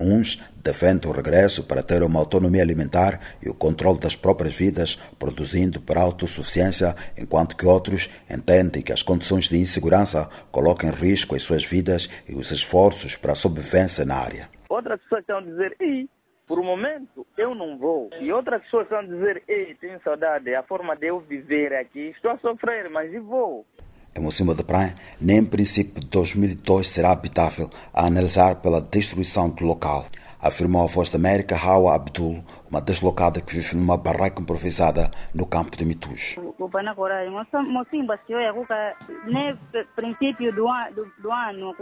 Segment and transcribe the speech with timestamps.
[0.00, 4.96] Uns defendem o regresso para ter uma autonomia alimentar e o controle das próprias vidas,
[5.18, 10.92] produzindo para a autossuficiência, enquanto que outros entendem que as condições de insegurança colocam em
[10.92, 14.48] risco as suas vidas e os esforços para a sobrevivência na área.
[14.68, 16.08] Outras pessoas estão a dizer, Ei,
[16.50, 18.10] por um momento eu não vou.
[18.20, 22.08] E outras pessoas estão a dizer, ei, tenho saudade, a forma de eu viver aqui,
[22.08, 23.64] estou a sofrer, mas e vou.
[24.16, 29.48] Em Mocimba de Praia, nem em princípio de 2002 será habitável, a analisar pela destruição
[29.48, 30.06] do local,
[30.42, 35.46] afirmou a voz da América Hawa Abdul, uma deslocada que vive numa barraca improvisada no
[35.46, 36.34] campo de Mitus.
[37.68, 38.18] Mocimba,
[39.26, 39.56] nem
[39.94, 41.74] princípio do ano,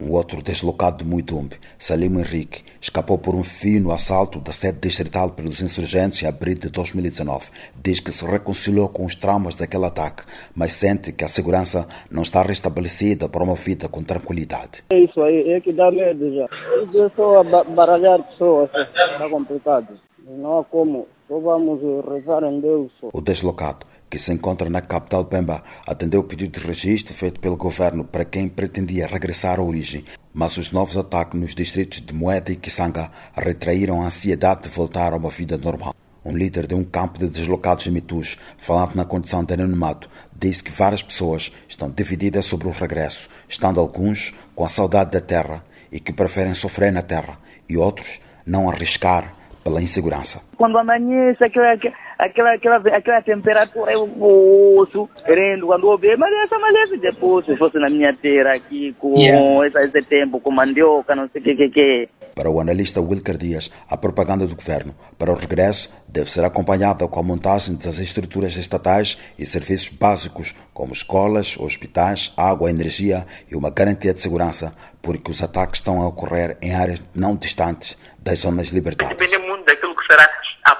[0.00, 4.78] um outro deslocado de Muitumbe, Salim Henrique, escapou por um fio no assalto da sede
[4.78, 7.46] distrital pelos insurgentes em abril de 2019.
[7.82, 10.22] Diz que se reconciliou com os traumas daquele ataque,
[10.54, 14.84] mas sente que a segurança não está restabelecida para uma vida com tranquilidade.
[14.90, 16.46] É isso aí, é que dá medo já.
[16.92, 17.42] Eu só
[17.74, 19.98] baralhar pessoas, está complicado.
[20.28, 22.92] Não há como, só vamos rezar em Deus.
[23.12, 27.56] O deslocado que se encontra na capital Pemba, atendeu o pedido de registro feito pelo
[27.56, 32.52] governo para quem pretendia regressar à origem, mas os novos ataques nos distritos de Moeda
[32.52, 35.94] e Kisanga retraíram a ansiedade de voltar a uma vida normal.
[36.24, 40.62] Um líder de um campo de deslocados em Mitus, falando na condição de anonimato, disse
[40.62, 45.64] que várias pessoas estão divididas sobre o regresso, estando alguns com a saudade da terra
[45.90, 50.40] e que preferem sofrer na terra, e outros não arriscar pela insegurança.
[50.56, 51.76] Quando amanhece, aquela,
[52.18, 57.56] aquela, aquela, aquela temperatura, eu posso, querendo, quando eu vejo, mas essa amanhece depois, se
[57.56, 59.66] fosse na minha terra aqui, com yeah.
[59.66, 62.08] esse, esse tempo, com mandioca, não sei o que, que, que.
[62.34, 67.06] Para o analista Wilker Dias, a propaganda do governo para o regresso deve ser acompanhada
[67.08, 73.56] com a montagem das estruturas estatais e serviços básicos, como escolas, hospitais, água, energia e
[73.56, 78.40] uma garantia de segurança, porque os ataques estão a ocorrer em áreas não distantes das
[78.40, 79.16] zonas libertadas.
[79.16, 80.28] Depende muito daquilo que será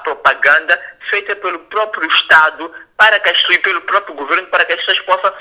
[0.07, 5.01] propaganda feita pelo próprio Estado para que e pelo próprio governo para que as pessoas
[5.01, 5.33] possam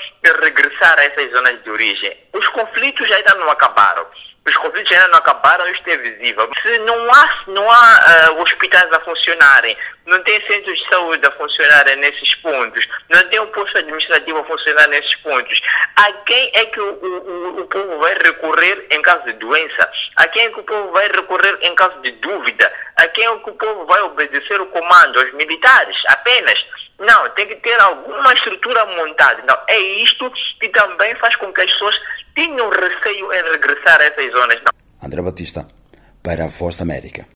[0.42, 2.16] regressar a essas zonas de origem.
[2.32, 4.06] Os conflitos ainda não acabaram.
[4.44, 6.48] Os conflitos ainda não acabaram, isto é visível.
[6.62, 11.30] Se não há, não há uh, hospitais a funcionarem, não tem centros de saúde a
[11.32, 15.60] funcionarem nesses pontos, não tem um posto administrativo a funcionar nesses pontos,
[15.96, 19.90] a quem é que o, o, o povo vai recorrer em caso de doença?
[20.16, 22.72] A quem é que o povo vai recorrer em caso de dúvida?
[22.96, 25.20] A quem é que o povo vai obedecer o comando?
[25.20, 26.58] Aos militares apenas?
[26.98, 29.40] Não, tem que ter alguma estrutura montada.
[29.42, 31.96] Então, é isto que também faz com que as pessoas
[32.34, 34.60] tenham receio em regressar a essas zonas.
[34.62, 34.72] Não.
[35.02, 35.66] André Batista,
[36.22, 37.24] para a Voz da América.